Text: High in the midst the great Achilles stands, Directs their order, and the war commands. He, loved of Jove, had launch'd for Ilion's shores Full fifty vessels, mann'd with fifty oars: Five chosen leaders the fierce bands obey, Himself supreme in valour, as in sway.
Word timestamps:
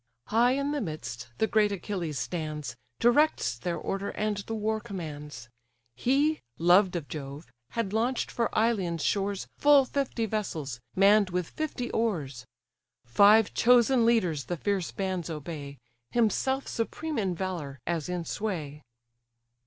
High 0.29 0.53
in 0.53 0.71
the 0.71 0.81
midst 0.81 1.27
the 1.37 1.45
great 1.45 1.71
Achilles 1.71 2.17
stands, 2.17 2.75
Directs 2.99 3.55
their 3.59 3.77
order, 3.77 4.09
and 4.09 4.37
the 4.37 4.55
war 4.55 4.79
commands. 4.79 5.47
He, 5.95 6.41
loved 6.57 6.95
of 6.95 7.07
Jove, 7.07 7.45
had 7.73 7.93
launch'd 7.93 8.31
for 8.31 8.49
Ilion's 8.57 9.03
shores 9.03 9.47
Full 9.59 9.85
fifty 9.85 10.25
vessels, 10.25 10.79
mann'd 10.95 11.29
with 11.29 11.47
fifty 11.49 11.91
oars: 11.91 12.47
Five 13.05 13.53
chosen 13.53 14.03
leaders 14.03 14.45
the 14.45 14.57
fierce 14.57 14.89
bands 14.91 15.29
obey, 15.29 15.77
Himself 16.09 16.67
supreme 16.67 17.19
in 17.19 17.35
valour, 17.35 17.79
as 17.85 18.09
in 18.09 18.25
sway. 18.25 18.81